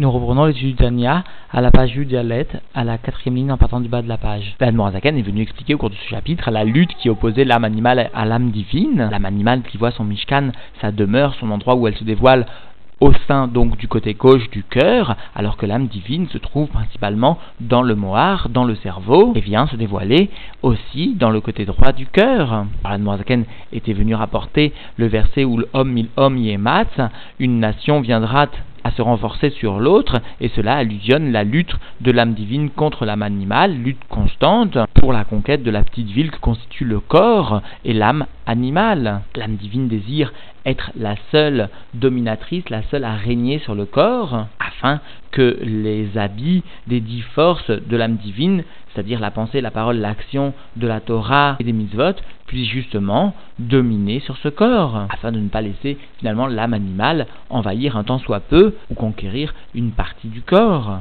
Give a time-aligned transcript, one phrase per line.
[0.00, 3.80] Nous reprenons l'étude du Tania à la page Yudialet, à la quatrième ligne en partant
[3.80, 4.56] du bas de la page.
[4.58, 8.08] L'Admorazaken est venu expliquer au cours de ce chapitre la lutte qui opposait l'âme animale
[8.14, 9.10] à l'âme divine.
[9.10, 12.46] L'âme animale qui voit son Mishkan, sa demeure, son endroit où elle se dévoile
[13.00, 17.36] au sein donc du côté gauche du cœur, alors que l'âme divine se trouve principalement
[17.60, 20.30] dans le mohar, dans le cerveau, et vient se dévoiler
[20.62, 22.64] aussi dans le côté droit du cœur.
[22.98, 28.46] Moazaken était venu rapporter le verset où l'homme mil homme yemat, une nation viendra
[28.84, 33.22] à se renforcer sur l'autre, et cela allusionne la lutte de l'âme divine contre l'âme
[33.22, 37.92] animale, lutte constante pour la conquête de la petite ville que constitue le corps et
[37.92, 39.22] l'âme animale.
[39.36, 40.32] L'âme divine désire
[40.66, 46.62] être la seule dominatrice, la seule à régner sur le corps, afin que les habits
[46.86, 51.56] des dix forces de l'âme divine, c'est-à-dire la pensée, la parole, l'action de la Torah
[51.60, 52.14] et des mitzvot,
[52.46, 57.96] puissent justement dominer sur ce corps, afin de ne pas laisser finalement l'âme animale envahir
[57.96, 61.00] un temps soit peu ou conquérir une partie du corps.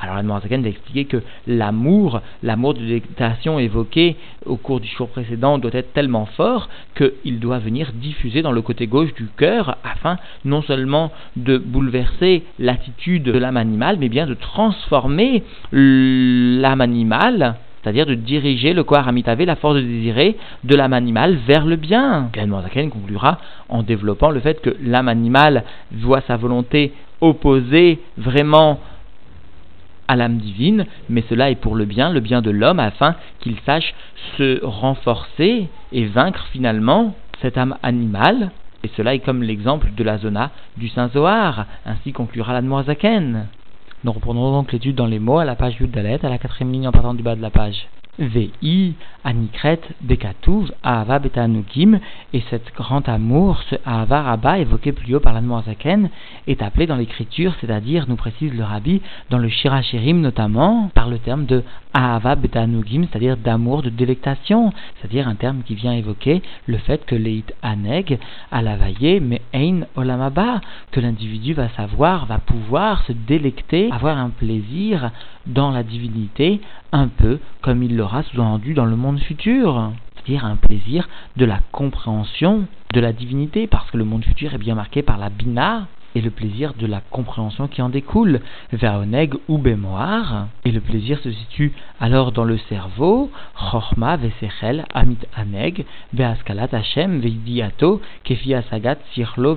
[0.00, 5.58] Alors, la a d'expliquer que l'amour, l'amour de délectation évoqué au cours du jour précédent
[5.58, 10.18] doit être tellement fort qu'il doit venir diffuser dans le côté gauche du cœur afin
[10.44, 18.06] non seulement de bouleverser l'attitude de l'âme animale, mais bien de transformer l'âme animale c'est-à-dire
[18.06, 22.30] de diriger le corps amitavé, la force de désirer de l'âme animale vers le bien.
[22.34, 28.80] Zaken conclura en développant le fait que l'âme animale voit sa volonté opposée vraiment
[30.08, 33.56] à l'âme divine, mais cela est pour le bien, le bien de l'homme, afin qu'il
[33.66, 33.94] sache
[34.36, 38.50] se renforcer et vaincre finalement cette âme animale.
[38.82, 43.46] Et cela est comme l'exemple de la zona du Saint Zohar, ainsi conclura la Noazaken.
[44.04, 46.88] Nous reprenons donc l'étude dans les mots à la page Dalet, à la quatrième ligne
[46.88, 47.88] en partant du bas de la page.
[48.18, 51.98] VI, Anikret, Bekatouv, Ahava Betanugim,
[52.32, 56.10] et cet grand amour, ce Ahava Rabba évoqué plus haut par l'Anmoazaken,
[56.46, 61.18] est appelé dans l'écriture, c'est-à-dire, nous précise le Rabbi, dans le Shirachirim notamment, par le
[61.18, 61.62] terme de
[61.92, 67.14] Ahava Betanugim, c'est-à-dire d'amour, de délectation, c'est-à-dire un terme qui vient évoquer le fait que
[67.14, 68.18] Leit Aneg,
[68.50, 68.76] à la
[69.20, 75.10] mais Ein Olamaba, que l'individu va savoir, va pouvoir se délecter, avoir un plaisir
[75.46, 76.60] dans la divinité,
[76.94, 81.58] un peu comme il l'aura sous-entendu dans le monde futur, c'est-à-dire un plaisir de la
[81.72, 85.88] compréhension de la divinité, parce que le monde futur est bien marqué par la bina,
[86.14, 88.40] et le plaisir de la compréhension qui en découle,
[88.72, 93.32] Ve'oneg ou Bémoire, et le plaisir se situe alors dans le cerveau,
[94.94, 95.84] Amit Aneg,
[99.12, 99.56] Sirlo.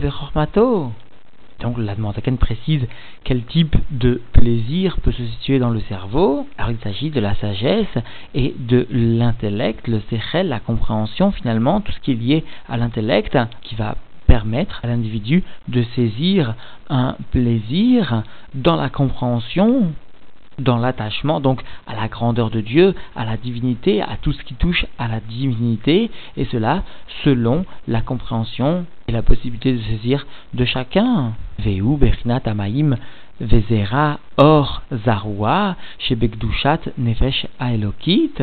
[1.60, 2.88] Donc la Mantaken précise
[3.24, 6.48] quel type de plaisir peut se situer dans le cerveau.
[6.58, 7.98] Alors il s'agit de la sagesse
[8.36, 13.38] et de l'intellect, le sechel, la compréhension finalement, tout ce qui est lié à l'intellect
[13.62, 13.96] qui va
[14.28, 16.54] permettre à l'individu de saisir
[16.90, 19.94] un plaisir dans la compréhension
[20.60, 24.56] dans l'attachement donc à la grandeur de Dieu, à la divinité, à tout ce qui
[24.56, 26.84] touche à la divinité, et cela
[27.24, 31.34] selon la compréhension et la possibilité de saisir de chacun.
[31.60, 32.98] Veu Berinat Amaim
[33.40, 38.34] Vezera Or Zarua Shebekdushat Nefesh Aelokit.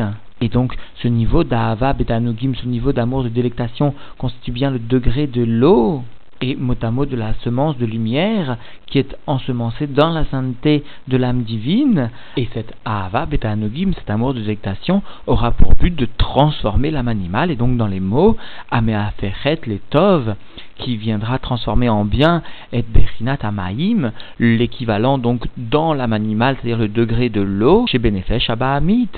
[0.41, 5.27] Et donc, ce niveau d'Ahava Betanugim, ce niveau d'amour, de délectation, constitue bien le degré
[5.27, 6.03] de l'eau
[6.41, 8.57] et mot à mot de la semence de lumière
[8.87, 12.09] qui est ensemencée dans la sainteté de l'âme divine.
[12.37, 17.51] Et cette Ahava cet amour de délectation, aura pour but de transformer l'âme animale.
[17.51, 18.37] Et donc dans les mots,
[18.71, 20.35] Ameaferet les Tov,
[20.77, 22.41] qui viendra transformer en bien
[22.71, 28.49] et Berinat Amaim, l'équivalent donc dans l'âme animale, c'est-à-dire le degré de l'eau, chez Benefesh
[28.49, 29.09] Abahamit,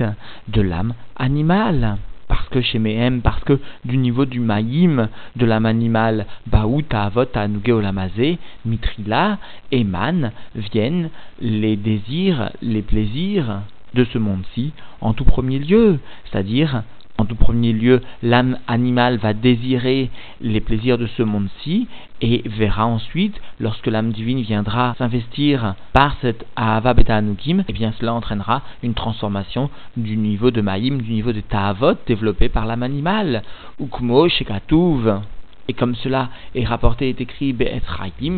[0.48, 5.66] de l'âme animale parce que chez Mehem, parce que du niveau du maïm, de l'âme
[5.66, 9.38] animale, Baout, Avot, Anouge, Olamazé, Mitrila,
[9.72, 13.62] Eman, viennent les désirs, les plaisirs
[13.94, 16.84] de ce monde-ci en tout premier lieu, c'est-à-dire
[17.18, 20.10] en tout premier lieu, l'âme animale va désirer
[20.42, 21.88] les plaisirs de ce monde-ci
[22.22, 27.94] et verra ensuite, lorsque l'âme divine viendra s'investir par cette Ahava Beta Anukim, eh bien
[28.00, 32.84] cela entraînera une transformation du niveau de Maïm, du niveau de Ta'avot développé par l'âme
[32.84, 33.44] animale.
[33.80, 35.22] Ukmo Shekatuv.
[35.70, 37.82] Et comme cela est rapporté et écrit Be'et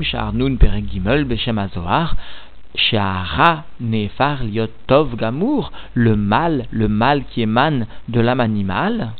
[0.01, 2.15] Sharnun Peregimel, Beshem Azohar,
[3.79, 4.43] Nefar
[5.93, 9.11] le mal, le mal qui émane de l'âme animale,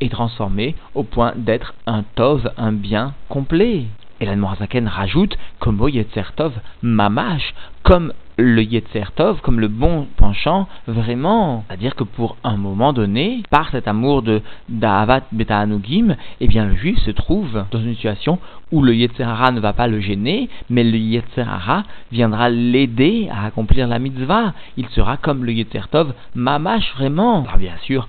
[0.00, 3.84] est transformé au point d'être un Tov, un bien complet.
[4.20, 6.52] Et la Morazaken rajoute, comme Yetzer Tov,
[6.82, 7.54] Mamash,
[7.88, 11.64] comme le Yetzer Tov, comme le bon penchant, vraiment.
[11.66, 16.66] C'est-à-dire que pour un moment donné, par cet amour de d'Ahavat Beta Anugim, eh bien
[16.66, 18.38] le juif se trouve dans une situation
[18.72, 23.30] où le Yetzer Hara ne va pas le gêner, mais le Yetzer Hara viendra l'aider
[23.32, 24.52] à accomplir la mitzvah.
[24.76, 27.44] Il sera comme le Yetzer Tov, mamash vraiment.
[27.44, 28.06] Alors bien sûr,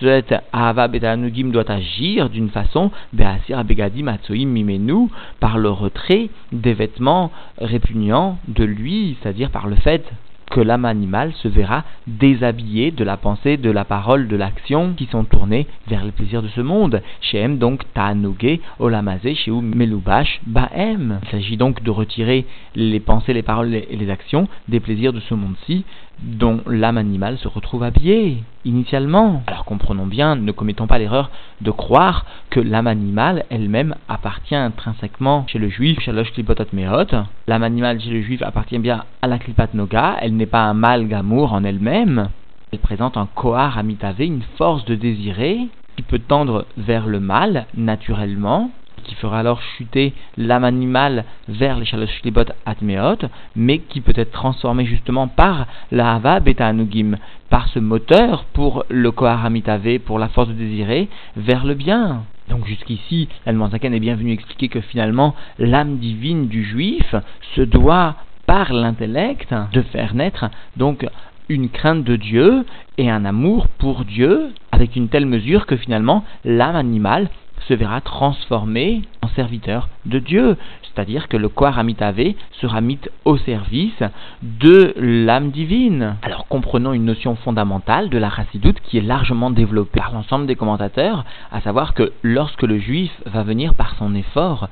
[0.00, 5.08] cet Ahava Betanugim doit agir d'une façon Beasir Abegadim Atsoim Mimenu
[5.40, 10.04] par le retrait des vêtements répugnants de lui, c'est-à-dire par le fait
[10.50, 15.06] que l'âme animale se verra déshabillée de la pensée, de la parole, de l'action qui
[15.06, 17.02] sont tournées vers le plaisir de ce monde.
[17.20, 21.20] Shem donc ta'anoge olamazé chez melubash ba'em.
[21.24, 25.20] Il s'agit donc de retirer les pensées, les paroles et les actions des plaisirs de
[25.20, 25.84] ce monde-ci
[26.22, 29.42] dont l'âme animale se retrouve habillée initialement.
[29.46, 31.30] Alors comprenons bien, ne commettons pas l'erreur
[31.60, 37.24] de croire que l'âme animale elle-même appartient intrinsèquement chez le juif, shalosh klipotat mehot.
[37.46, 40.74] L'âme animale chez le juif appartient bien à la klipat noga, elle n'est pas un
[40.74, 42.30] mal gamour en elle-même.
[42.72, 47.66] Elle présente un kohar amitave, une force de désirer qui peut tendre vers le mal
[47.76, 48.70] naturellement,
[49.04, 52.22] qui fera alors chuter l'âme animale vers les shalosh
[52.64, 57.16] atmeot, mais qui peut être transformé justement par la hava beta anugim,
[57.50, 62.24] par ce moteur pour le koharamitavé, pour la force de désirer, vers le bien.
[62.48, 67.14] Donc jusqu'ici, Zaken est bien venu expliquer que finalement, l'âme divine du juif
[67.54, 68.16] se doit,
[68.46, 70.46] par l'intellect, de faire naître
[70.76, 71.04] donc
[71.48, 72.64] une crainte de Dieu
[72.98, 77.28] et un amour pour Dieu, avec une telle mesure que finalement l'âme animale
[77.68, 80.56] se verra transformé en serviteur de Dieu.
[80.82, 84.02] C'est-à-dire que le Koharamitavé sera mis au service
[84.42, 86.16] de l'âme divine.
[86.22, 90.56] Alors comprenons une notion fondamentale de la chassidoute qui est largement développée par l'ensemble des
[90.56, 94.68] commentateurs, à savoir que lorsque le juif va venir par son effort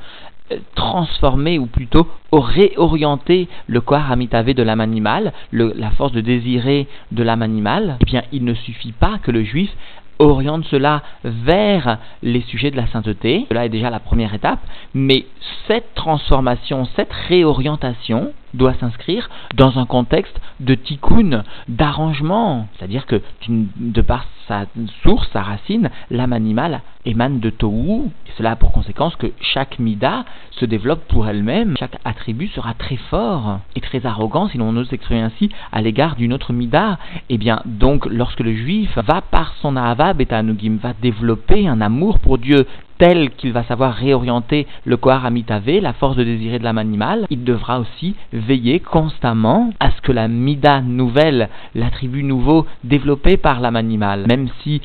[0.52, 7.22] euh, transformer ou plutôt réorienter le Koharamitavé de l'âme animale, la force de désirer de
[7.22, 9.70] l'âme animale, eh bien il ne suffit pas que le juif
[10.18, 13.46] oriente cela vers les sujets de la sainteté.
[13.48, 14.60] Cela est déjà la première étape,
[14.94, 15.26] mais
[15.66, 22.68] cette transformation, cette réorientation doit s'inscrire dans un contexte de tikkun, d'arrangement.
[22.76, 24.66] C'est-à-dire que de par sa
[25.02, 28.10] source, sa racine, l'âme animale émane de Tohu.
[28.36, 31.76] cela a pour conséquence que chaque mida se développe pour elle-même.
[31.78, 36.16] Chaque attribut sera très fort et très arrogant, si l'on ose s'exprimer ainsi, à l'égard
[36.16, 36.98] d'une autre mida.
[37.28, 41.80] Et eh bien, donc, lorsque le juif va par son ahava betanugim, va développer un
[41.80, 42.66] amour pour Dieu
[42.98, 47.26] tel qu'il va savoir réorienter le kohar amitavé, la force de désirer de l'âme animale,
[47.30, 53.60] il devra aussi veiller constamment à ce que la mida nouvelle, l'attribut nouveau développé par
[53.60, 54.80] l'âme animale, même si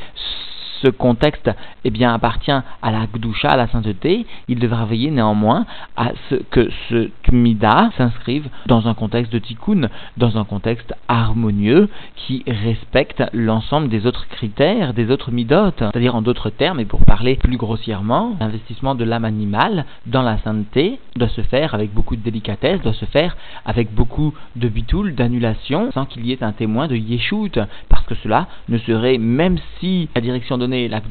[0.81, 1.49] ce contexte
[1.83, 5.65] eh bien, appartient à la Gdusha, à la sainteté, il devra veiller néanmoins
[5.95, 11.89] à ce que ce Tmida s'inscrive dans un contexte de Tikkun, dans un contexte harmonieux
[12.15, 15.71] qui respecte l'ensemble des autres critères, des autres Midot.
[15.77, 20.37] C'est-à-dire, en d'autres termes, et pour parler plus grossièrement, l'investissement de l'âme animale dans la
[20.39, 23.35] sainteté doit se faire avec beaucoup de délicatesse, doit se faire
[23.65, 27.59] avec beaucoup de bitoul, d'annulation, sans qu'il y ait un témoin de Yeshut,
[27.89, 31.01] parce que cela ne serait, même si la direction de la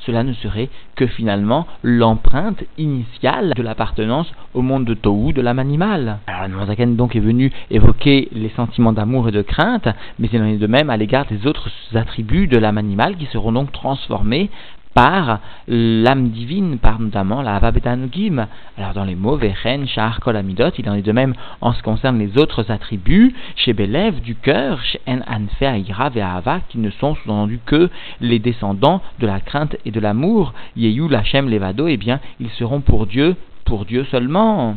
[0.00, 5.58] cela ne serait que finalement l'empreinte initiale de l'appartenance au monde de Tohu, de l'âme
[5.58, 6.18] animale.
[6.26, 9.88] Alors la donc est venu évoquer les sentiments d'amour et de crainte,
[10.18, 13.26] mais il en est de même à l'égard des autres attributs de l'âme animale qui
[13.26, 14.50] seront donc transformés
[14.96, 18.46] par l'âme divine, par notamment la Avabetanugim.
[18.78, 21.82] Alors dans les mots Vechen, Shar, Kolamidot, il en est de même en ce qui
[21.82, 26.88] concerne les autres attributs, chez Belev, du cœur, chez En Anfe, Aïra, Ava, qui ne
[26.88, 27.90] sont sous-entendus que
[28.22, 32.80] les descendants de la crainte et de l'amour, Yehu, Lachem, Levado, eh bien, ils seront
[32.80, 33.36] pour Dieu,
[33.66, 34.76] pour Dieu seulement.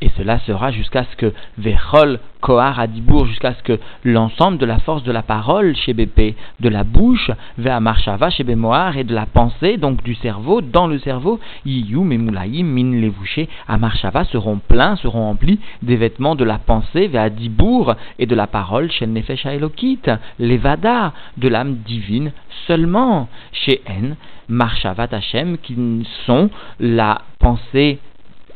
[0.00, 4.78] Et cela sera jusqu'à ce que Vechol Kohar Adibour, jusqu'à ce que l'ensemble de la
[4.78, 9.12] force de la parole chez Bépé, de la bouche, vers Marshava chez Bémoar et de
[9.12, 14.24] la pensée, donc du cerveau, dans le cerveau, Yiyum et Moulaïm, Min Levouché, à Marshava
[14.26, 18.92] seront pleins, seront remplis des vêtements de la pensée vers Adibour et de la parole
[18.92, 20.02] chez Nefesh Elokit,
[20.38, 22.30] Levada, de l'âme divine
[22.68, 24.14] seulement, chez En,
[24.48, 25.76] Marshavat Hashem, qui
[26.24, 27.98] sont la pensée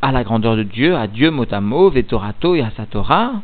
[0.03, 3.35] à la grandeur de Dieu, à Dieu motamo, vetorato et à sa Torah.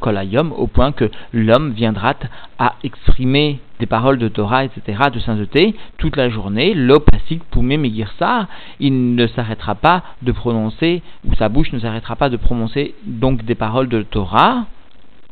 [0.00, 2.14] Kolayom, au point que l'homme viendra
[2.58, 8.48] à exprimer des paroles de Torah, etc., de sainteté, toute la journée, l'opasik poumé megirsa,
[8.80, 13.44] il ne s'arrêtera pas de prononcer, ou sa bouche ne s'arrêtera pas de prononcer donc
[13.44, 14.66] des paroles de Torah,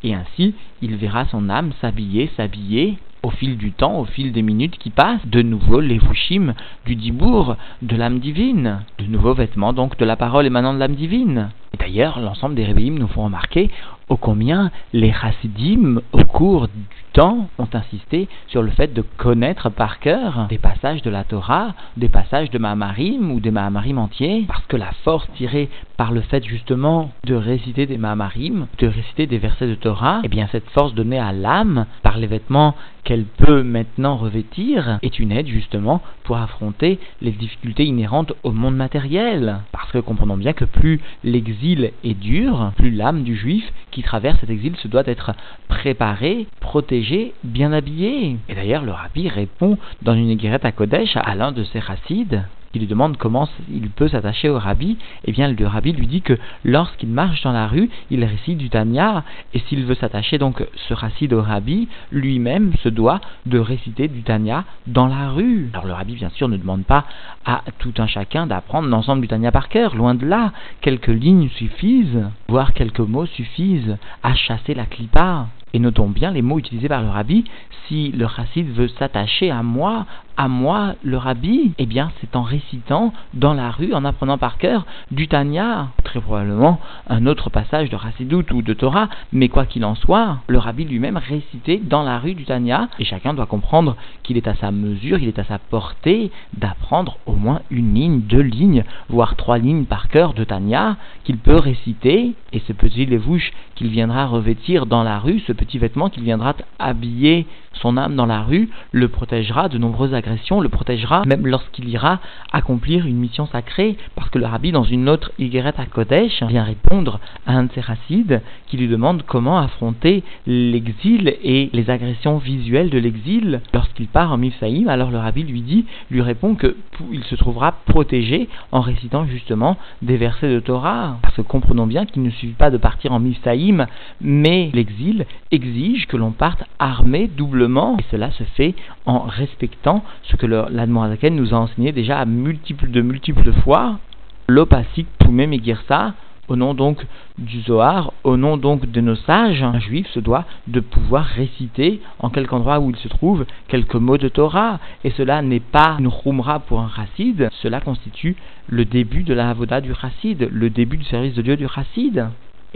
[0.03, 4.41] et ainsi il verra son âme s'habiller, s'habiller, au fil du temps, au fil des
[4.41, 6.53] minutes qui passent, de nouveau les fushim
[6.85, 10.95] du dibour, de l'âme divine, de nouveaux vêtements donc de la parole émanant de l'âme
[10.95, 11.49] divine.
[11.73, 13.69] Et d'ailleurs, l'ensemble des Rébéim nous font remarquer
[14.09, 16.83] ô combien les Chassidim, au cours du
[17.13, 21.73] temps, ont insisté sur le fait de connaître par cœur des passages de la Torah,
[21.97, 26.21] des passages de Mahamarim ou des Mahamarim entiers, parce que la force tirée par le
[26.21, 30.69] fait justement de réciter des Mahamarim, de réciter des versets de Torah, eh bien cette
[30.69, 32.75] force donnée à l'âme par les vêtements
[33.07, 38.75] qu'elle peut maintenant revêtir est une aide justement pour affronter les difficultés inhérentes au monde
[38.75, 39.59] matériel.
[39.71, 43.63] Parce que comprenons bien que plus l'exil est dur, plus l'âme du juif
[43.97, 45.31] qui traverse cet exil se doit être
[45.69, 48.37] préparée, protégée, bien habillée.
[48.47, 52.43] Et d'ailleurs le rabbi répond dans une guérette à Kodesh à l'un de ses racides
[52.73, 56.21] il lui demande comment il peut s'attacher au rabbi, eh bien le rabbi lui dit
[56.21, 60.65] que lorsqu'il marche dans la rue, il récite du Tanya, et s'il veut s'attacher donc
[60.87, 65.69] ce racide au rabbi, lui-même se doit de réciter du Tanya dans la rue.
[65.73, 67.05] Alors le rabbi bien sûr ne demande pas
[67.45, 71.49] à tout un chacun d'apprendre l'ensemble du Tanya par cœur, loin de là, quelques lignes
[71.49, 75.47] suffisent, voire quelques mots suffisent à chasser la clipa.
[75.73, 77.43] Et notons bien les mots utilisés par le rabbi.
[77.87, 80.05] Si le chassid veut s'attacher à moi,
[80.37, 84.59] à moi, le rabbi, eh bien, c'est en récitant dans la rue, en apprenant par
[84.59, 86.79] cœur du Tanya, très probablement
[87.09, 90.85] un autre passage de Chassidut ou de Torah, mais quoi qu'il en soit, le rabbi
[90.85, 94.69] lui-même récitait dans la rue du Tanya, et chacun doit comprendre qu'il est à sa
[94.71, 99.57] mesure, il est à sa portée d'apprendre au moins une ligne, deux lignes, voire trois
[99.57, 104.85] lignes par cœur de Tanya, qu'il peut réciter, et ce petit lévouche qu'il viendra revêtir
[104.85, 109.07] dans la rue, ce petit vêtement qu'il viendra habiller son âme dans la rue, le
[109.07, 110.26] protégera de nombreuses agressions,
[110.61, 112.19] le protégera même lorsqu'il ira
[112.51, 116.63] accomplir une mission sacrée, parce que le rabbi, dans une autre Igeret à Kodesh, vient
[116.63, 122.97] répondre à un de qui lui demande comment affronter l'exil et les agressions visuelles de
[122.97, 124.89] l'exil lorsqu'il part en Mifsaïm.
[124.89, 126.75] Alors le rabbi lui dit, lui répond que
[127.11, 131.17] il se trouvera protégé en récitant justement des versets de Torah.
[131.21, 133.85] Parce que comprenons bien qu'il ne suffit pas de partir en Mifsaïm,
[134.21, 140.35] mais l'exil exige que l'on parte armé doublement, et cela se fait en respectant ce
[140.35, 143.99] que l'Admorazaken nous a enseigné déjà à multiples de multiples fois,
[144.47, 146.13] l'opasik poumé megirsa,
[146.47, 147.05] au nom donc
[147.37, 152.01] du Zohar, au nom donc de nos sages, un juif se doit de pouvoir réciter
[152.19, 154.79] en quelque endroit où il se trouve quelques mots de Torah.
[155.03, 158.35] Et cela n'est pas une khumra pour un chassid, cela constitue
[158.67, 162.27] le début de la avoda du chassid, le début du service de Dieu du chassid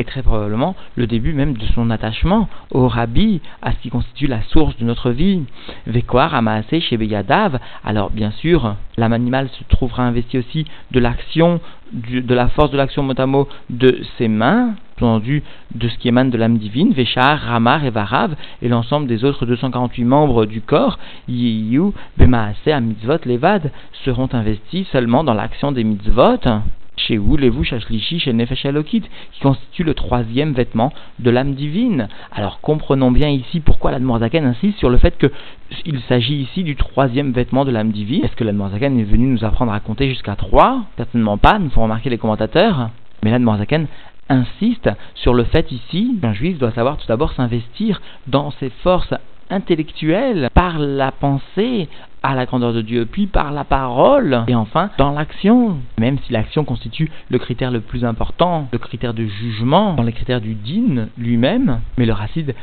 [0.02, 4.28] et très probablement le début même de son attachement au rabbi, à ce qui constitue
[4.28, 5.44] la source de notre vie.
[5.88, 11.62] Vekoar amaase chez Beyadav, alors bien sûr, l'âme animale se trouvera investi aussi de l'action,
[11.94, 15.44] de la force de l'action mot de ses mains, entendu
[15.76, 19.46] de ce qui émane de l'âme divine, Veshar, Ramar et Varav, et l'ensemble des autres
[19.46, 23.72] 248 membres du corps, Yiyu, Bemaase, Mitzvot, Levad,
[24.04, 26.40] seront investis seulement dans l'action des mitzvot
[27.08, 29.04] chez vous, les vous, chez Nefesh qui
[29.42, 32.08] constitue le troisième vêtement de l'âme divine.
[32.32, 37.32] Alors comprenons bien ici pourquoi l'Admorzaken insiste sur le fait qu'il s'agit ici du troisième
[37.32, 38.24] vêtement de l'âme divine.
[38.24, 40.86] Est-ce que l'Admorzaken est venu nous apprendre à compter jusqu'à trois?
[40.98, 42.90] Certainement pas, nous font remarquer les commentateurs.
[43.24, 43.88] Mais l'Admorzaken
[44.30, 49.14] insiste sur le fait ici qu'un juif doit savoir tout d'abord s'investir dans ses forces
[49.50, 51.90] intellectuelles par la pensée
[52.24, 55.78] à la grandeur de Dieu, puis par la parole, et enfin dans l'action.
[56.00, 60.14] Même si l'action constitue le critère le plus important, le critère de jugement, dans les
[60.14, 62.56] critères du din lui-même, mais le racide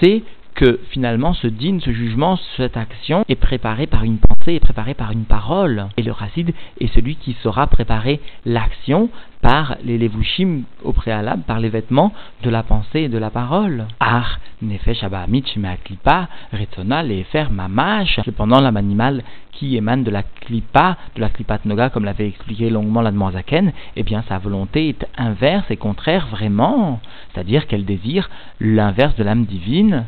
[0.00, 0.22] sait
[0.56, 4.94] que finalement ce din, ce jugement, cette action est préparée par une pensée, est préparée
[4.94, 5.86] par une parole.
[5.96, 9.10] Et le racide est celui qui saura préparer l'action
[9.42, 13.86] par les levushim au préalable, par les vêtements de la pensée et de la parole.
[14.00, 15.04] Ar nefesh
[15.84, 18.20] klipa retona lefer mamash.
[18.24, 19.22] Cependant, l'âme animale
[19.52, 23.72] qui émane de la klipa, de la klipat noga, comme l'avait expliqué longuement la Zaken,
[23.96, 27.00] eh bien sa volonté est inverse et contraire vraiment.
[27.32, 28.28] C'est-à-dire qu'elle désire
[28.60, 30.04] l'inverse de l'âme divine.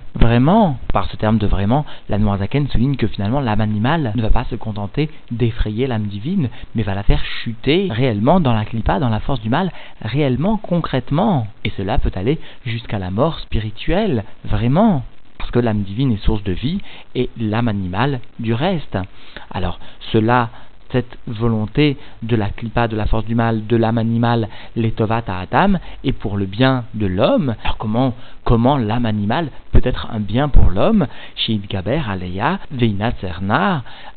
[0.92, 4.44] Par ce terme de vraiment, la Zaken souligne que finalement l'âme animale ne va pas
[4.44, 9.08] se contenter d'effrayer l'âme divine, mais va la faire chuter réellement dans la klipa, dans
[9.08, 11.48] la force du mal réellement, concrètement.
[11.64, 15.02] Et cela peut aller jusqu'à la mort spirituelle, vraiment.
[15.38, 16.80] Parce que l'âme divine est source de vie
[17.16, 18.96] et l'âme animale du reste.
[19.50, 19.80] Alors
[20.12, 20.50] cela
[20.90, 25.40] cette volonté de la clipa, de la force du mal, de l'âme animale, l'étovat à
[25.40, 27.54] Adam, et pour le bien de l'homme.
[27.62, 28.14] Alors comment,
[28.44, 31.06] comment l'âme animale peut être un bien pour l'homme?
[31.36, 33.12] Chez Gaber, Aleya, Veina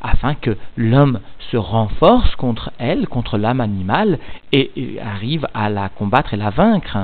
[0.01, 1.19] afin que l'homme
[1.51, 4.19] se renforce contre elle, contre l'âme animale,
[4.51, 6.97] et, et arrive à la combattre et la vaincre.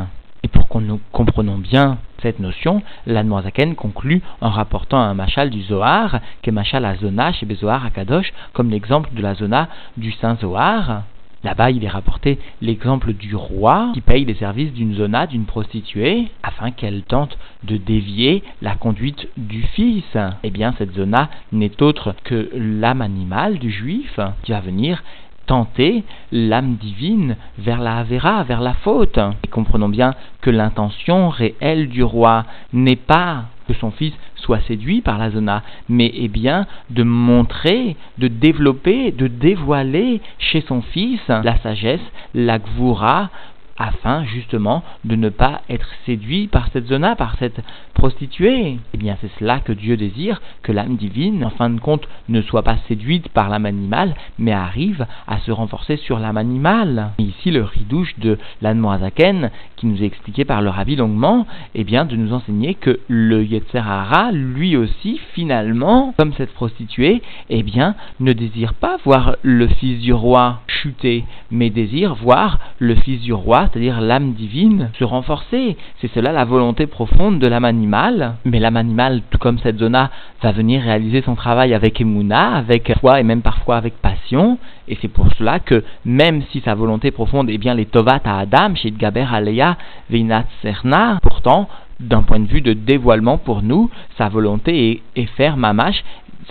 [0.44, 5.62] Et pour qu'on nous comprenons bien cette notion, l'Anmoazaken conclut en rapportant un machal du
[5.62, 9.70] Zohar, qui est machal à Zona chez Bezohar à Kadosh, comme l'exemple de la zona
[9.98, 11.04] du Saint Zohar.
[11.44, 16.30] Là-bas, il est rapporté l'exemple du roi qui paye les services d'une zona, d'une prostituée,
[16.42, 20.18] afin qu'elle tente de dévier la conduite du fils.
[20.44, 25.04] Eh bien, cette zona n'est autre que l'âme animale du juif qui va venir
[25.48, 29.18] tenter l'âme divine vers la Avera, vers la faute.
[29.44, 35.02] Et comprenons bien que l'intention réelle du roi n'est pas que son fils soit séduit
[35.02, 41.20] par la zona, mais est bien de montrer, de développer, de dévoiler chez son fils
[41.28, 42.00] la sagesse,
[42.34, 43.30] la gvoura,
[43.78, 47.62] afin justement de ne pas être séduit par cette zona, par cette
[47.94, 48.80] prostituée.
[48.94, 52.42] Eh bien, c'est cela que Dieu désire, que l'âme divine, en fin de compte, ne
[52.42, 57.12] soit pas séduite par l'âme animale, mais arrive à se renforcer sur l'âme animale.
[57.18, 61.84] ici, le ridouche de l'âne Moazaken, qui nous est expliqué par le rabbi longuement, eh
[61.84, 67.64] bien, de nous enseigner que le Yetzer Hara, lui aussi, finalement, comme cette prostituée, eh
[67.64, 73.22] bien, ne désire pas voir le fils du roi chuter, mais désire voir le fils
[73.22, 75.78] du roi c'est-à-dire l'âme divine, se renforcer.
[76.00, 78.36] C'est cela la volonté profonde de l'âme animale.
[78.46, 80.12] Mais l'âme animale, tout comme cette zona,
[80.42, 84.58] va venir réaliser son travail avec émouna, avec foi et même parfois avec passion.
[84.88, 88.40] Et c'est pour cela que même si sa volonté profonde est bien les tovat à
[88.40, 89.78] Adam, chez Gaber Aleya,
[90.10, 91.68] Veinat Serna, pourtant,
[92.00, 96.04] d'un point de vue de dévoilement pour nous, sa volonté est, est faire mamash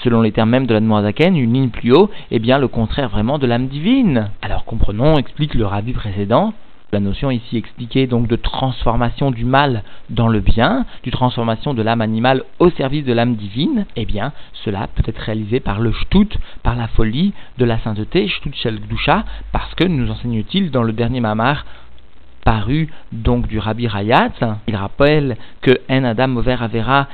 [0.02, 3.08] selon les termes même de la Zaken, une ligne plus haut, et bien le contraire
[3.08, 4.30] vraiment de l'âme divine.
[4.42, 6.52] Alors comprenons, explique le rabbi précédent,
[6.92, 11.82] la notion ici expliquée donc de transformation du mal dans le bien, du transformation de
[11.82, 14.32] l'âme animale au service de l'âme divine, eh bien,
[14.64, 18.78] cela peut être réalisé par le shtut, par la folie de la sainteté, shtut shel
[19.52, 21.64] parce que nous enseigne-t-il dans le dernier mamar
[22.46, 24.30] paru donc du Rabbi Rayat,
[24.68, 27.08] il rappelle que en Adam over avera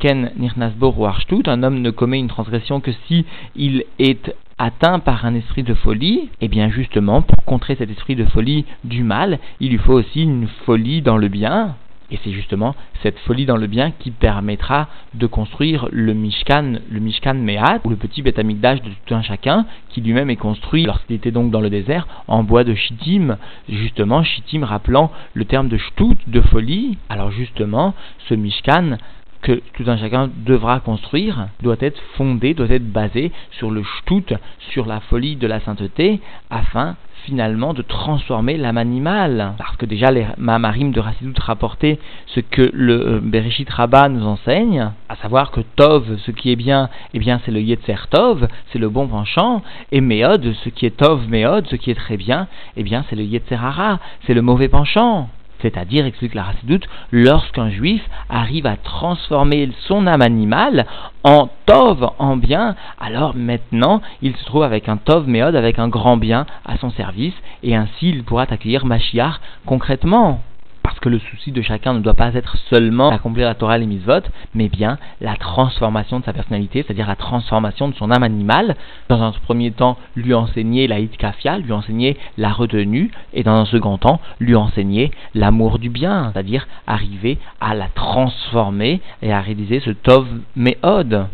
[0.00, 5.26] ken nirnasbor ou un homme ne commet une transgression que si il est atteint par
[5.26, 9.04] un esprit de folie, et eh bien justement, pour contrer cet esprit de folie du
[9.04, 11.76] mal, il lui faut aussi une folie dans le bien.
[12.10, 17.00] Et c'est justement cette folie dans le bien qui permettra de construire le Mishkan, le
[17.00, 21.16] Mishkan Mehat, ou le petit Beth de tout un chacun, qui lui-même est construit lorsqu'il
[21.16, 23.36] était donc dans le désert, en bois de Shittim.
[23.68, 26.96] Justement, Shittim rappelant le terme de Shtut, de folie.
[27.08, 27.94] Alors justement,
[28.28, 28.96] ce Mishkan
[29.42, 34.34] que tout un chacun devra construire doit être fondé, doit être basé sur le shtut,
[34.72, 36.96] sur la folie de la sainteté, afin
[37.28, 39.52] finalement de transformer l'âme animale.
[39.58, 44.24] Parce que déjà les Mamarim de Rassidout rapportaient ce que le euh, Bereshit Rabbah nous
[44.24, 48.48] enseigne, à savoir que Tov, ce qui est bien, eh bien c'est le Yetzer Tov,
[48.72, 49.62] c'est le bon penchant,
[49.92, 53.16] et Meod, ce qui est Tov Meod, ce qui est très bien, eh bien c'est
[53.16, 55.28] le Yetzer Hara, c'est le mauvais penchant.
[55.60, 60.86] C'est-à-dire, explique la Racidoute, lorsqu'un juif arrive à transformer son âme animale
[61.24, 65.88] en tov, en bien, alors maintenant il se trouve avec un tov méode, avec un
[65.88, 70.42] grand bien à son service, et ainsi il pourra accueillir Machiar concrètement
[70.88, 73.80] parce que le souci de chacun ne doit pas être seulement d'accomplir la Torah et
[73.80, 74.22] les mitzvot,
[74.54, 78.74] mais bien la transformation de sa personnalité, c'est-à-dire la transformation de son âme animale.
[79.10, 83.66] Dans un premier temps, lui enseigner la hitkafia, lui enseigner la retenue, et dans un
[83.66, 89.80] second temps, lui enseigner l'amour du bien, c'est-à-dire arriver à la transformer et à réaliser
[89.80, 91.26] ce tov meod.